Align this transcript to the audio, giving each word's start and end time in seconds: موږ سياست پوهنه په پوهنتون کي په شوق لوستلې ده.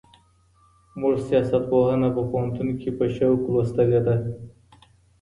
موږ 0.99 1.15
سياست 1.27 1.61
پوهنه 1.69 2.07
په 2.15 2.21
پوهنتون 2.29 2.69
کي 2.79 2.89
په 2.97 3.05
شوق 3.15 3.41
لوستلې 3.53 3.99
ده. 4.05 4.15